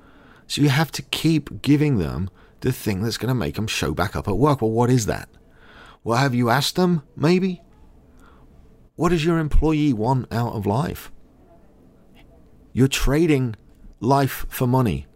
So 0.46 0.60
you 0.60 0.68
have 0.68 0.92
to 0.92 1.00
keep 1.00 1.62
giving 1.62 1.96
them 1.96 2.28
the 2.60 2.70
thing 2.70 3.00
that's 3.00 3.16
going 3.16 3.28
to 3.28 3.34
make 3.34 3.54
them 3.54 3.66
show 3.66 3.94
back 3.94 4.14
up 4.14 4.28
at 4.28 4.36
work. 4.36 4.60
Well, 4.60 4.70
what 4.70 4.90
is 4.90 5.06
that? 5.06 5.30
Well, 6.04 6.18
have 6.18 6.34
you 6.34 6.50
asked 6.50 6.76
them, 6.76 7.02
maybe? 7.16 7.62
What 8.94 9.08
does 9.08 9.24
your 9.24 9.38
employee 9.38 9.94
want 9.94 10.30
out 10.30 10.52
of 10.52 10.66
life? 10.66 11.10
You're 12.74 12.88
trading 12.88 13.56
life 14.00 14.44
for 14.50 14.66
money. 14.66 15.06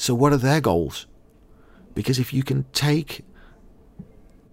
So, 0.00 0.14
what 0.14 0.32
are 0.32 0.38
their 0.38 0.62
goals? 0.62 1.06
Because 1.92 2.18
if 2.18 2.32
you 2.32 2.42
can 2.42 2.64
take 2.72 3.22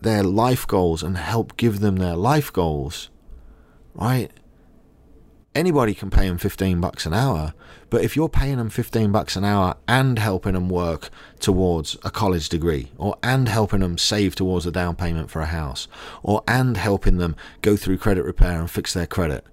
their 0.01 0.21
life 0.21 0.67
goals 0.67 1.01
and 1.01 1.17
help 1.17 1.55
give 1.55 1.79
them 1.79 1.95
their 1.95 2.17
life 2.17 2.51
goals, 2.51 3.09
right? 3.93 4.29
Anybody 5.55 5.93
can 5.93 6.09
pay 6.09 6.27
them 6.27 6.37
15 6.37 6.81
bucks 6.81 7.05
an 7.05 7.13
hour, 7.13 7.53
but 7.89 8.03
if 8.03 8.13
you're 8.13 8.27
paying 8.27 8.57
them 8.57 8.69
15 8.69 9.13
bucks 9.13 9.37
an 9.37 9.45
hour 9.45 9.77
and 9.87 10.19
helping 10.19 10.51
them 10.51 10.67
work 10.67 11.09
towards 11.39 11.95
a 12.03 12.11
college 12.11 12.49
degree, 12.49 12.91
or 12.97 13.15
and 13.23 13.47
helping 13.47 13.79
them 13.79 13.97
save 13.97 14.35
towards 14.35 14.65
a 14.65 14.71
down 14.71 14.97
payment 14.97 15.31
for 15.31 15.41
a 15.41 15.45
house, 15.45 15.87
or 16.23 16.43
and 16.45 16.75
helping 16.75 17.19
them 17.19 17.37
go 17.61 17.77
through 17.77 17.99
credit 17.99 18.25
repair 18.25 18.59
and 18.59 18.69
fix 18.69 18.93
their 18.93 19.07
credit, 19.07 19.45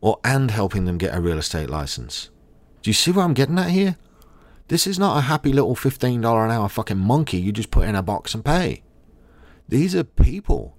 or 0.00 0.20
and 0.22 0.52
helping 0.52 0.84
them 0.84 0.98
get 0.98 1.16
a 1.16 1.20
real 1.20 1.38
estate 1.38 1.68
license. 1.68 2.30
Do 2.82 2.90
you 2.90 2.94
see 2.94 3.10
what 3.10 3.24
I'm 3.24 3.34
getting 3.34 3.58
at 3.58 3.70
here? 3.70 3.96
This 4.68 4.86
is 4.86 4.98
not 4.98 5.18
a 5.18 5.22
happy 5.22 5.52
little 5.52 5.74
$15 5.74 6.16
an 6.16 6.50
hour 6.50 6.68
fucking 6.68 6.98
monkey 6.98 7.38
you 7.38 7.52
just 7.52 7.70
put 7.70 7.86
in 7.86 7.94
a 7.94 8.02
box 8.02 8.34
and 8.34 8.44
pay. 8.44 8.82
These 9.68 9.94
are 9.94 10.04
people. 10.04 10.76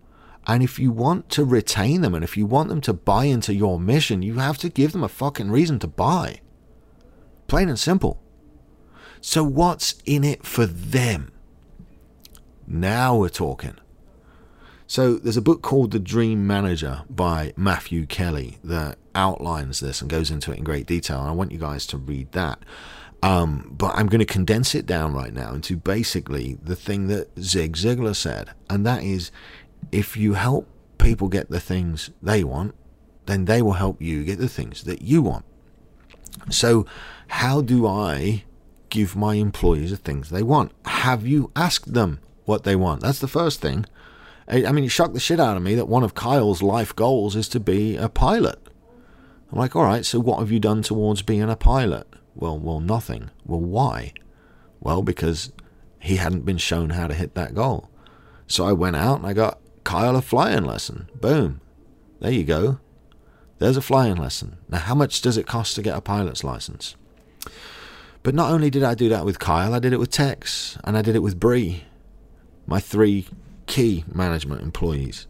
And 0.48 0.62
if 0.64 0.80
you 0.80 0.92
want 0.92 1.30
to 1.32 1.44
retain 1.44 2.02
them 2.02 2.14
and 2.14 2.24
if 2.24 2.38
you 2.38 2.46
want 2.46 2.70
them 2.70 2.82
to 2.82 2.94
buy 2.94 3.26
into 3.26 3.54
your 3.54 3.80
mission, 3.80 4.22
you 4.22 4.36
have 4.36 4.58
to 4.60 4.70
give 4.70 4.92
them 4.92 5.04
a 5.04 5.10
fucking 5.10 5.52
reason 5.52 5.80
to 5.80 5.88
buy. 5.88 6.42
Plain 7.48 7.70
and 7.70 7.80
simple. 7.80 8.22
So, 9.22 9.44
what's 9.44 9.96
in 10.06 10.24
it 10.24 10.46
for 10.46 10.68
them? 10.68 11.32
Now 12.68 13.18
we're 13.18 13.30
talking. 13.30 13.76
So, 14.86 15.16
there's 15.16 15.38
a 15.38 15.42
book 15.42 15.64
called 15.64 15.92
The 15.92 16.00
Dream 16.00 16.46
Manager 16.46 17.04
by 17.10 17.54
Matthew 17.56 18.06
Kelly 18.06 18.60
that 18.64 19.00
outlines 19.16 19.80
this 19.80 20.00
and 20.02 20.10
goes 20.12 20.30
into 20.30 20.52
it 20.52 20.60
in 20.60 20.64
great 20.64 20.86
detail. 20.86 21.22
And 21.22 21.30
I 21.30 21.34
want 21.34 21.52
you 21.52 21.58
guys 21.58 21.88
to 21.88 21.98
read 21.98 22.34
that. 22.34 22.60
Um, 23.24 23.74
but 23.78 23.96
I'm 23.96 24.08
going 24.08 24.20
to 24.20 24.26
condense 24.26 24.76
it 24.76 24.86
down 24.86 25.14
right 25.14 25.34
now 25.34 25.54
into 25.54 25.78
basically 25.78 26.58
the 26.62 26.76
thing 26.76 27.08
that 27.08 27.30
Zig 27.40 27.76
Ziglar 27.76 28.16
said, 28.16 28.52
and 28.70 28.86
that 28.86 29.04
is 29.04 29.32
if 29.92 30.16
you 30.16 30.34
help 30.34 30.68
people 30.98 31.28
get 31.28 31.50
the 31.50 31.60
things 31.60 32.12
they 32.22 32.44
want, 32.44 32.76
then 33.26 33.46
they 33.46 33.62
will 33.62 33.74
help 33.74 34.02
you 34.02 34.24
get 34.24 34.38
the 34.38 34.50
things 34.50 34.84
that 34.84 35.02
you 35.02 35.22
want. 35.22 35.46
So, 36.50 36.86
how 37.28 37.62
do 37.62 37.88
I 37.88 38.44
give 38.90 39.16
my 39.16 39.36
employees 39.36 39.92
the 39.92 39.98
things 39.98 40.30
they 40.30 40.44
want? 40.44 40.72
Have 40.86 41.26
you 41.26 41.52
asked 41.56 41.94
them 41.94 42.20
what 42.46 42.64
they 42.64 42.76
want? 42.76 43.02
That's 43.02 43.20
the 43.20 43.28
first 43.28 43.62
thing. 43.62 43.86
I 44.48 44.72
mean, 44.72 44.84
it 44.84 44.90
shocked 44.90 45.16
the 45.16 45.20
shit 45.20 45.40
out 45.40 45.58
of 45.58 45.64
me 45.64 45.74
that 45.74 45.88
one 45.88 46.04
of 46.04 46.14
Kyle's 46.14 46.62
life 46.62 46.96
goals 46.96 47.36
is 47.36 47.50
to 47.50 47.60
be 47.60 47.98
a 47.98 48.10
pilot. 48.10 48.60
I'm 49.52 49.58
like, 49.58 49.76
all 49.76 49.84
right, 49.84 50.06
so 50.06 50.20
what 50.20 50.40
have 50.40 50.52
you 50.52 50.60
done 50.60 50.84
towards 50.84 51.24
being 51.24 51.50
a 51.50 51.56
pilot? 51.56 52.08
Well, 52.36 52.60
well, 52.60 52.80
nothing. 52.80 53.32
Well, 53.46 53.62
why? 53.62 54.14
Well, 54.80 55.02
because 55.02 55.52
he 56.00 56.18
hadn't 56.18 56.46
been 56.46 56.58
shown 56.58 56.92
how 56.92 57.08
to 57.08 57.14
hit 57.14 57.34
that 57.36 57.56
goal. 57.56 57.90
So 58.48 58.66
I 58.66 58.74
went 58.74 58.96
out 58.96 59.18
and 59.18 59.28
I 59.28 59.34
got 59.34 59.60
Kyle 59.84 60.16
a 60.16 60.22
flying 60.22 60.66
lesson. 60.66 61.10
Boom. 61.20 61.62
There 62.20 62.32
you 62.32 62.44
go. 62.44 62.80
There's 63.58 63.78
a 63.78 63.82
flying 63.82 64.16
lesson. 64.16 64.58
Now, 64.70 64.80
how 64.80 64.96
much 64.96 65.22
does 65.22 65.38
it 65.38 65.48
cost 65.48 65.76
to 65.76 65.82
get 65.82 65.98
a 65.98 66.02
pilot's 66.02 66.44
license? 66.44 66.96
But 68.22 68.36
not 68.36 68.52
only 68.52 68.70
did 68.70 68.84
I 68.84 68.96
do 68.96 69.08
that 69.10 69.26
with 69.26 69.40
Kyle, 69.40 69.74
I 69.74 69.80
did 69.80 69.94
it 69.94 70.00
with 70.00 70.12
Tex 70.12 70.78
and 70.84 70.98
I 70.98 71.02
did 71.02 71.16
it 71.16 71.24
with 71.24 71.40
Bree, 71.40 71.84
my 72.68 72.80
three 72.80 73.28
key 73.66 74.04
management 74.12 74.62
employees. 74.62 75.28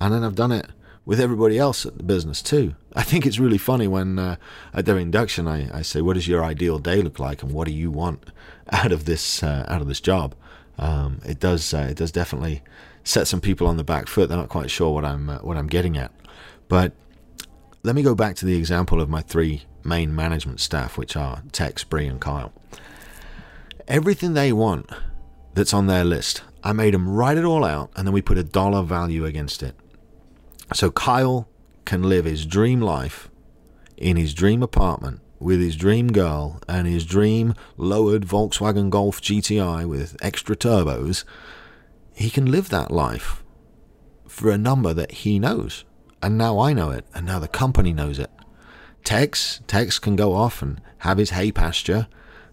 And 0.00 0.14
then 0.14 0.24
I've 0.24 0.34
done 0.34 0.52
it 0.52 0.66
with 1.06 1.20
everybody 1.20 1.56
else 1.56 1.86
at 1.86 1.96
the 1.96 2.02
business 2.02 2.42
too. 2.42 2.74
I 2.94 3.02
think 3.02 3.24
it's 3.24 3.38
really 3.38 3.56
funny 3.56 3.86
when 3.86 4.18
uh, 4.18 4.36
at 4.74 4.84
their 4.84 4.98
induction 4.98 5.48
I, 5.48 5.78
I 5.78 5.82
say, 5.82 6.02
"What 6.02 6.14
does 6.14 6.28
your 6.28 6.44
ideal 6.44 6.78
day 6.78 7.00
look 7.00 7.18
like, 7.18 7.42
and 7.42 7.52
what 7.52 7.66
do 7.66 7.72
you 7.72 7.90
want 7.90 8.30
out 8.70 8.92
of 8.92 9.06
this 9.06 9.42
uh, 9.42 9.64
out 9.68 9.80
of 9.80 9.88
this 9.88 10.00
job?" 10.00 10.34
Um, 10.78 11.20
it 11.24 11.40
does 11.40 11.72
uh, 11.72 11.86
it 11.90 11.96
does 11.96 12.12
definitely 12.12 12.62
set 13.04 13.26
some 13.26 13.40
people 13.40 13.66
on 13.66 13.78
the 13.78 13.84
back 13.84 14.08
foot. 14.08 14.28
They're 14.28 14.36
not 14.36 14.50
quite 14.50 14.70
sure 14.70 14.92
what 14.92 15.04
I'm 15.04 15.30
uh, 15.30 15.38
what 15.38 15.56
I'm 15.56 15.68
getting 15.68 15.96
at, 15.96 16.12
but 16.68 16.92
let 17.82 17.94
me 17.94 18.02
go 18.02 18.14
back 18.14 18.34
to 18.36 18.44
the 18.44 18.56
example 18.56 19.00
of 19.00 19.08
my 19.08 19.22
three 19.22 19.62
main 19.84 20.14
management 20.14 20.58
staff, 20.60 20.98
which 20.98 21.16
are 21.16 21.42
Tex, 21.52 21.84
Bree, 21.84 22.08
and 22.08 22.20
Kyle. 22.20 22.52
Everything 23.86 24.34
they 24.34 24.52
want 24.52 24.90
that's 25.54 25.72
on 25.72 25.86
their 25.86 26.02
list, 26.02 26.42
I 26.64 26.72
made 26.72 26.92
them 26.92 27.08
write 27.08 27.38
it 27.38 27.44
all 27.44 27.64
out, 27.64 27.92
and 27.94 28.04
then 28.04 28.12
we 28.12 28.20
put 28.20 28.36
a 28.36 28.42
dollar 28.42 28.82
value 28.82 29.24
against 29.24 29.62
it. 29.62 29.76
So 30.72 30.90
Kyle 30.90 31.48
can 31.84 32.02
live 32.02 32.24
his 32.24 32.44
dream 32.44 32.80
life 32.80 33.30
in 33.96 34.16
his 34.16 34.34
dream 34.34 34.62
apartment 34.62 35.20
with 35.38 35.60
his 35.60 35.76
dream 35.76 36.08
girl 36.08 36.60
and 36.68 36.86
his 36.86 37.04
dream 37.04 37.54
lowered 37.76 38.26
Volkswagen 38.26 38.90
Golf 38.90 39.20
GTI 39.20 39.86
with 39.86 40.16
extra 40.20 40.56
turbos. 40.56 41.24
He 42.14 42.30
can 42.30 42.50
live 42.50 42.68
that 42.70 42.90
life 42.90 43.44
for 44.26 44.50
a 44.50 44.58
number 44.58 44.92
that 44.92 45.12
he 45.12 45.38
knows. 45.38 45.84
And 46.22 46.36
now 46.36 46.58
I 46.58 46.72
know 46.72 46.90
it, 46.90 47.04
and 47.14 47.26
now 47.26 47.38
the 47.38 47.48
company 47.48 47.92
knows 47.92 48.18
it. 48.18 48.30
Tex, 49.04 49.60
Tex 49.66 49.98
can 49.98 50.16
go 50.16 50.34
off 50.34 50.62
and 50.62 50.80
have 50.98 51.18
his 51.18 51.30
hay 51.30 51.52
pasture 51.52 52.08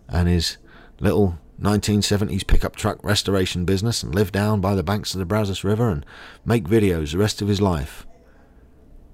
and 0.07 0.27
his 0.27 0.57
little 0.99 1.39
1970s 1.63 2.45
pickup 2.45 2.75
truck 2.75 3.03
restoration 3.03 3.65
business 3.65 4.03
and 4.03 4.13
live 4.13 4.31
down 4.31 4.59
by 4.61 4.75
the 4.75 4.83
banks 4.83 5.13
of 5.13 5.19
the 5.19 5.25
Brazos 5.25 5.63
River 5.63 5.89
and 5.89 6.05
make 6.45 6.65
videos 6.65 7.11
the 7.11 7.17
rest 7.17 7.41
of 7.41 7.47
his 7.47 7.61
life. 7.61 8.05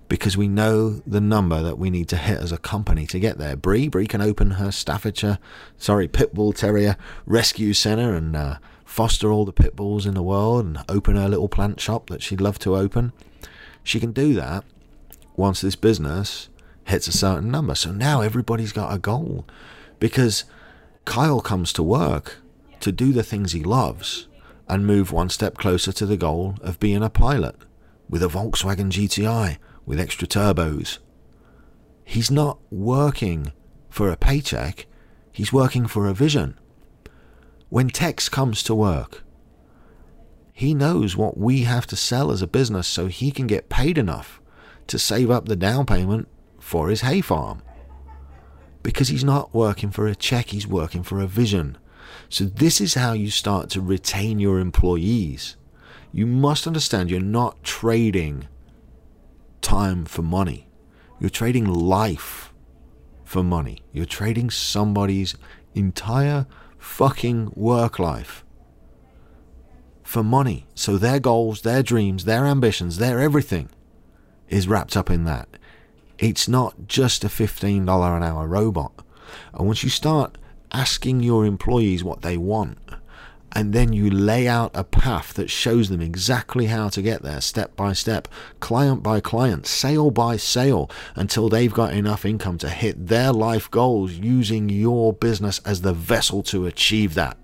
Because 0.07 0.35
we 0.35 0.47
know 0.47 1.01
the 1.05 1.21
number 1.21 1.61
that 1.61 1.77
we 1.77 1.91
need 1.91 2.09
to 2.09 2.17
hit 2.17 2.39
as 2.39 2.51
a 2.51 2.57
company 2.57 3.05
to 3.07 3.19
get 3.19 3.37
there. 3.37 3.55
Bree, 3.55 3.87
Bree 3.87 4.07
can 4.07 4.21
open 4.21 4.51
her 4.51 4.71
Staffordshire, 4.71 5.37
sorry, 5.77 6.07
Pitbull 6.07 6.55
Terrier 6.55 6.97
Rescue 7.27 7.73
Centre 7.73 8.15
and 8.15 8.35
uh, 8.35 8.57
foster 8.83 9.31
all 9.31 9.45
the 9.45 9.53
pit 9.53 9.75
bulls 9.75 10.07
in 10.07 10.15
the 10.15 10.23
world 10.23 10.65
and 10.65 10.83
open 10.89 11.15
her 11.15 11.29
little 11.29 11.47
plant 11.47 11.79
shop 11.79 12.09
that 12.09 12.23
she'd 12.23 12.41
love 12.41 12.57
to 12.59 12.75
open. 12.75 13.13
She 13.83 13.99
can 13.99 14.11
do 14.11 14.33
that 14.33 14.63
once 15.35 15.61
this 15.61 15.75
business 15.75 16.49
hits 16.85 17.07
a 17.07 17.11
certain 17.11 17.51
number. 17.51 17.75
So 17.75 17.91
now 17.91 18.21
everybody's 18.21 18.71
got 18.71 18.91
a 18.91 18.97
goal 18.97 19.45
because 19.99 20.43
Kyle 21.05 21.41
comes 21.41 21.73
to 21.73 21.83
work 21.83 22.37
to 22.79 22.91
do 22.91 23.11
the 23.11 23.23
things 23.23 23.51
he 23.51 23.63
loves 23.63 24.27
and 24.67 24.85
move 24.85 25.11
one 25.11 25.29
step 25.29 25.57
closer 25.57 25.91
to 25.91 26.05
the 26.05 26.17
goal 26.17 26.55
of 26.61 26.79
being 26.79 27.03
a 27.03 27.09
pilot 27.09 27.55
with 28.09 28.23
a 28.23 28.27
Volkswagen 28.27 28.91
GTI 28.91 29.57
with 29.85 29.99
extra 29.99 30.27
turbos. 30.27 30.99
He's 32.05 32.31
not 32.31 32.59
working 32.71 33.51
for 33.89 34.09
a 34.09 34.17
paycheck, 34.17 34.85
he's 35.31 35.53
working 35.53 35.87
for 35.87 36.07
a 36.07 36.13
vision. 36.13 36.57
When 37.69 37.89
Tex 37.89 38.29
comes 38.29 38.63
to 38.63 38.75
work, 38.75 39.23
he 40.53 40.73
knows 40.73 41.15
what 41.15 41.37
we 41.37 41.63
have 41.63 41.87
to 41.87 41.95
sell 41.95 42.31
as 42.31 42.41
a 42.41 42.47
business 42.47 42.87
so 42.87 43.07
he 43.07 43.31
can 43.31 43.47
get 43.47 43.69
paid 43.69 43.97
enough 43.97 44.41
to 44.87 44.99
save 44.99 45.31
up 45.31 45.47
the 45.47 45.55
down 45.55 45.85
payment 45.85 46.27
for 46.59 46.89
his 46.89 47.01
hay 47.01 47.21
farm 47.21 47.61
because 48.83 49.09
he's 49.09 49.23
not 49.23 49.53
working 49.53 49.91
for 49.91 50.07
a 50.07 50.15
check, 50.15 50.47
he's 50.47 50.67
working 50.67 51.03
for 51.03 51.19
a 51.19 51.27
vision. 51.27 51.77
So, 52.29 52.45
this 52.45 52.81
is 52.81 52.93
how 52.95 53.13
you 53.13 53.29
start 53.29 53.69
to 53.71 53.81
retain 53.81 54.39
your 54.39 54.59
employees. 54.59 55.55
You 56.11 56.25
must 56.25 56.65
understand 56.67 57.09
you're 57.09 57.19
not 57.19 57.63
trading 57.63 58.47
time 59.61 60.05
for 60.05 60.21
money, 60.21 60.67
you're 61.19 61.29
trading 61.29 61.65
life 61.65 62.49
for 63.29 63.43
money. 63.43 63.83
You're 63.93 64.05
trading 64.05 64.49
somebody's 64.49 65.35
entire 65.75 66.47
fucking 66.79 67.51
work 67.55 67.99
life 67.99 68.43
for 70.01 70.23
money. 70.23 70.65
So, 70.73 70.97
their 70.97 71.19
goals, 71.19 71.61
their 71.61 71.83
dreams, 71.83 72.25
their 72.25 72.47
ambitions, 72.47 72.97
their 72.97 73.19
everything 73.19 73.69
is 74.47 74.67
wrapped 74.67 74.97
up 74.97 75.11
in 75.11 75.25
that. 75.25 75.47
It's 76.19 76.49
not 76.49 76.87
just 76.87 77.23
a 77.23 77.29
$15 77.29 77.79
an 77.79 78.23
hour 78.23 78.45
robot. 78.45 78.91
And 79.53 79.65
once 79.65 79.83
you 79.83 79.89
start 79.89 80.37
asking 80.71 81.21
your 81.21 81.45
employees 81.45 82.03
what 82.03 82.21
they 82.21 82.35
want, 82.35 82.77
and 83.53 83.73
then 83.73 83.93
you 83.93 84.11
lay 84.11 84.47
out 84.47 84.69
a 84.73 84.83
path 84.83 85.33
that 85.35 85.49
shows 85.49 85.89
them 85.89 86.01
exactly 86.01 86.65
how 86.65 86.89
to 86.89 87.01
get 87.01 87.23
there 87.23 87.39
step 87.39 87.75
by 87.75 87.93
step, 87.93 88.27
client 88.59 89.01
by 89.01 89.21
client, 89.21 89.65
sale 89.65 90.11
by 90.11 90.35
sale, 90.35 90.91
until 91.15 91.47
they've 91.47 91.73
got 91.73 91.93
enough 91.93 92.25
income 92.25 92.57
to 92.59 92.69
hit 92.69 93.07
their 93.07 93.31
life 93.31 93.71
goals 93.71 94.11
using 94.11 94.67
your 94.67 95.13
business 95.13 95.59
as 95.65 95.81
the 95.81 95.93
vessel 95.93 96.43
to 96.43 96.67
achieve 96.67 97.13
that. 97.13 97.37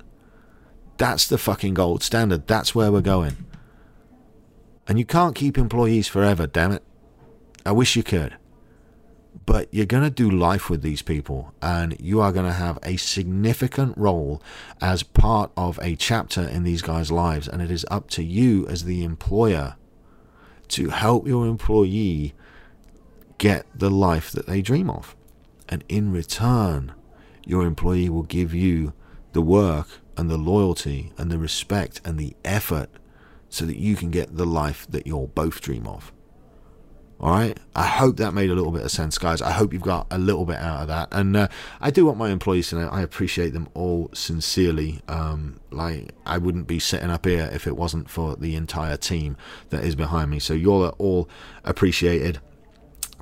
That's 0.98 1.27
the 1.27 1.38
fucking 1.38 1.74
gold 1.75 2.03
standard. 2.03 2.46
That's 2.46 2.75
where 2.75 2.91
we're 2.91 3.01
going. 3.01 3.38
And 4.88 5.00
you 5.00 5.05
can't 5.05 5.34
keep 5.34 5.58
employees 5.58 6.08
forever, 6.10 6.46
damn 6.46 6.74
it. 6.74 6.84
I 7.65 7.72
wish 7.72 7.96
you 7.96 8.03
could 8.03 8.36
but 9.45 9.71
you're 9.71 9.85
going 9.85 10.03
to 10.03 10.09
do 10.09 10.29
life 10.29 10.69
with 10.69 10.81
these 10.81 11.01
people 11.01 11.53
and 11.61 11.95
you 11.99 12.19
are 12.19 12.31
going 12.31 12.45
to 12.45 12.53
have 12.53 12.79
a 12.81 12.97
significant 12.97 13.95
role 13.97 14.41
as 14.81 15.03
part 15.03 15.51
of 15.55 15.79
a 15.81 15.95
chapter 15.95 16.41
in 16.41 16.63
these 16.63 16.81
guys' 16.81 17.11
lives. 17.11 17.47
And 17.47 17.61
it 17.61 17.69
is 17.69 17.85
up 17.91 18.09
to 18.11 18.23
you 18.23 18.67
as 18.67 18.85
the 18.85 19.03
employer 19.03 19.75
to 20.69 20.89
help 20.89 21.27
your 21.27 21.45
employee 21.45 22.33
get 23.37 23.67
the 23.75 23.91
life 23.91 24.31
that 24.31 24.47
they 24.47 24.61
dream 24.61 24.89
of. 24.89 25.15
And 25.69 25.83
in 25.87 26.11
return, 26.11 26.93
your 27.45 27.65
employee 27.65 28.09
will 28.09 28.23
give 28.23 28.53
you 28.53 28.93
the 29.33 29.41
work 29.41 29.87
and 30.17 30.29
the 30.29 30.37
loyalty 30.37 31.11
and 31.17 31.29
the 31.29 31.37
respect 31.37 32.01
and 32.03 32.17
the 32.17 32.35
effort 32.43 32.89
so 33.49 33.65
that 33.65 33.77
you 33.77 33.95
can 33.95 34.09
get 34.09 34.37
the 34.37 34.45
life 34.45 34.87
that 34.89 35.05
you'll 35.05 35.27
both 35.27 35.61
dream 35.61 35.85
of. 35.85 36.11
All 37.19 37.31
right. 37.31 37.57
I 37.75 37.86
hope 37.86 38.17
that 38.17 38.34
made 38.34 38.50
a 38.50 38.55
little 38.55 38.72
bit 38.72 38.84
of 38.84 38.91
sense, 38.91 39.17
guys. 39.17 39.41
I 39.41 39.51
hope 39.51 39.72
you've 39.72 39.81
got 39.81 40.07
a 40.12 40.17
little 40.17 40.45
bit 40.45 40.57
out 40.57 40.81
of 40.81 40.88
that. 40.89 41.07
And 41.12 41.36
uh, 41.36 41.48
I 41.79 41.89
do 41.89 42.05
want 42.05 42.17
my 42.17 42.29
employees 42.29 42.69
to 42.69 42.75
know 42.75 42.89
I 42.89 43.01
appreciate 43.01 43.53
them 43.53 43.69
all 43.74 44.10
sincerely. 44.13 45.01
Um, 45.07 45.60
like, 45.72 46.12
I 46.25 46.38
wouldn't 46.38 46.67
be 46.67 46.79
sitting 46.79 47.10
up 47.10 47.25
here 47.25 47.50
if 47.53 47.67
it 47.67 47.77
wasn't 47.77 48.10
for 48.10 48.36
the 48.36 48.55
entire 48.55 48.98
team 48.98 49.38
that 49.69 49.84
is 49.84 49.95
behind 49.95 50.29
me. 50.29 50.39
So, 50.39 50.53
you're 50.53 50.89
all 50.98 51.29
appreciated. 51.63 52.39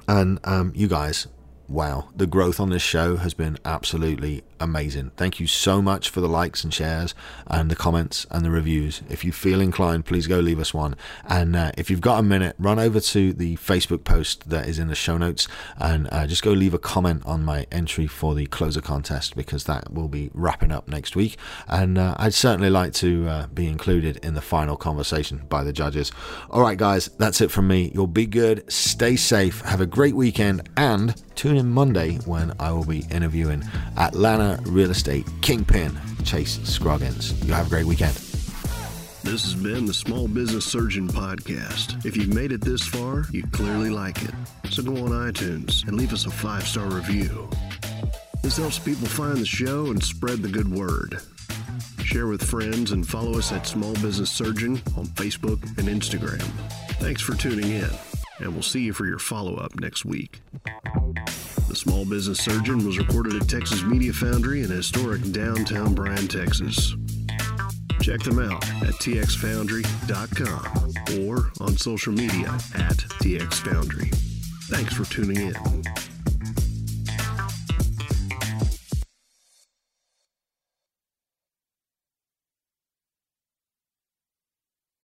And 0.07 0.39
um, 0.43 0.73
you 0.75 0.87
guys, 0.87 1.27
wow, 1.67 2.09
the 2.15 2.27
growth 2.27 2.59
on 2.59 2.71
this 2.71 2.81
show 2.81 3.17
has 3.17 3.33
been 3.33 3.57
absolutely 3.63 4.43
amazing. 4.59 5.11
Thank 5.17 5.39
you 5.39 5.47
so 5.47 5.81
much 5.81 6.09
for 6.09 6.21
the 6.21 6.27
likes 6.27 6.63
and 6.63 6.73
shares 6.73 7.13
and 7.47 7.69
the 7.69 7.75
comments 7.75 8.25
and 8.31 8.45
the 8.45 8.51
reviews. 8.51 9.01
If 9.09 9.23
you 9.23 9.31
feel 9.31 9.61
inclined, 9.61 10.05
please 10.05 10.27
go 10.27 10.39
leave 10.39 10.59
us 10.59 10.73
one. 10.73 10.95
And 11.27 11.55
uh, 11.55 11.71
if 11.77 11.89
you've 11.89 12.01
got 12.01 12.19
a 12.19 12.23
minute, 12.23 12.55
run 12.57 12.79
over 12.79 12.99
to 12.99 13.33
the 13.33 13.57
Facebook 13.57 14.03
post 14.03 14.49
that 14.49 14.67
is 14.67 14.79
in 14.79 14.87
the 14.87 14.95
show 14.95 15.17
notes 15.17 15.47
and 15.77 16.07
uh, 16.11 16.27
just 16.27 16.43
go 16.43 16.51
leave 16.51 16.73
a 16.73 16.79
comment 16.79 17.23
on 17.25 17.43
my 17.43 17.67
entry 17.71 18.07
for 18.07 18.35
the 18.35 18.45
closer 18.47 18.81
contest 18.81 19.35
because 19.35 19.65
that 19.65 19.91
will 19.91 20.07
be 20.07 20.29
wrapping 20.33 20.71
up 20.71 20.87
next 20.87 21.15
week. 21.15 21.37
And 21.67 21.97
uh, 21.97 22.15
I'd 22.17 22.33
certainly 22.33 22.69
like 22.69 22.93
to 22.93 23.27
uh, 23.27 23.47
be 23.47 23.67
included 23.67 24.17
in 24.25 24.33
the 24.33 24.41
final 24.41 24.77
conversation 24.77 25.43
by 25.49 25.63
the 25.63 25.73
judges. 25.73 26.11
All 26.49 26.61
right, 26.61 26.77
guys, 26.77 27.09
that's 27.17 27.41
it 27.41 27.51
from 27.51 27.67
me. 27.67 27.91
You'll 27.93 28.07
be 28.07 28.25
good, 28.25 28.71
stay 28.71 29.15
safe, 29.15 29.61
have 29.61 29.81
a 29.81 29.85
great 29.85 30.15
weekend, 30.15 30.69
and 30.77 31.21
tune 31.35 31.57
in 31.57 31.69
Monday 31.69 32.17
when 32.25 32.53
I 32.59 32.71
will 32.71 32.85
be 32.85 33.05
interviewing 33.11 33.63
Real 34.63 34.91
estate 34.91 35.25
kingpin 35.41 35.97
Chase 36.23 36.59
Scroggins. 36.63 37.33
You 37.45 37.53
have 37.53 37.67
a 37.67 37.69
great 37.69 37.85
weekend. 37.85 38.15
This 39.23 39.43
has 39.43 39.55
been 39.55 39.85
the 39.85 39.93
Small 39.93 40.27
Business 40.27 40.65
Surgeon 40.65 41.07
Podcast. 41.07 42.05
If 42.05 42.17
you've 42.17 42.33
made 42.33 42.51
it 42.51 42.61
this 42.61 42.85
far, 42.85 43.25
you 43.31 43.43
clearly 43.47 43.89
like 43.89 44.21
it. 44.21 44.33
So 44.69 44.83
go 44.83 44.91
on 44.91 45.11
iTunes 45.11 45.87
and 45.87 45.95
leave 45.95 46.13
us 46.13 46.25
a 46.25 46.31
five 46.31 46.67
star 46.67 46.85
review. 46.87 47.49
This 48.41 48.57
helps 48.57 48.79
people 48.79 49.07
find 49.07 49.37
the 49.37 49.45
show 49.45 49.85
and 49.85 50.03
spread 50.03 50.41
the 50.41 50.49
good 50.49 50.69
word. 50.69 51.21
Share 52.03 52.27
with 52.27 52.43
friends 52.43 52.91
and 52.91 53.07
follow 53.07 53.37
us 53.37 53.51
at 53.53 53.65
Small 53.65 53.93
Business 53.93 54.29
Surgeon 54.29 54.81
on 54.97 55.05
Facebook 55.05 55.63
and 55.77 55.87
Instagram. 55.87 56.41
Thanks 56.99 57.21
for 57.21 57.35
tuning 57.35 57.71
in, 57.71 57.89
and 58.39 58.53
we'll 58.53 58.61
see 58.61 58.81
you 58.81 58.91
for 58.91 59.05
your 59.05 59.19
follow 59.19 59.55
up 59.55 59.79
next 59.79 60.03
week. 60.03 60.41
The 61.73 61.79
Small 61.79 62.05
Business 62.05 62.37
Surgeon 62.37 62.85
was 62.85 62.99
recorded 62.99 63.33
at 63.33 63.49
Texas 63.49 63.81
Media 63.81 64.13
Foundry 64.13 64.61
in 64.61 64.69
historic 64.69 65.23
downtown 65.31 65.95
Bryan, 65.95 66.27
Texas. 66.27 66.93
Check 67.99 68.21
them 68.21 68.37
out 68.37 68.63
at 68.83 68.93
txfoundry.com 69.01 71.27
or 71.27 71.51
on 71.59 71.75
social 71.75 72.13
media 72.13 72.49
at 72.75 72.97
txfoundry. 73.23 74.13
Thanks 74.69 74.93
for 74.93 75.05
tuning 75.05 75.37
in. 75.37 75.55